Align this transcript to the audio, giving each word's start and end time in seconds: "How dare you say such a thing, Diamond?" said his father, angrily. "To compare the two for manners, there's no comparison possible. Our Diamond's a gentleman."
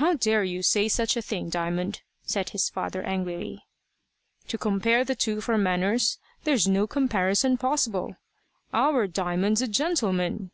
"How 0.00 0.14
dare 0.14 0.42
you 0.42 0.60
say 0.64 0.88
such 0.88 1.16
a 1.16 1.22
thing, 1.22 1.50
Diamond?" 1.50 2.02
said 2.24 2.50
his 2.50 2.68
father, 2.68 3.04
angrily. 3.04 3.64
"To 4.48 4.58
compare 4.58 5.04
the 5.04 5.14
two 5.14 5.40
for 5.40 5.56
manners, 5.56 6.18
there's 6.42 6.66
no 6.66 6.88
comparison 6.88 7.56
possible. 7.56 8.16
Our 8.74 9.06
Diamond's 9.06 9.62
a 9.62 9.68
gentleman." 9.68 10.50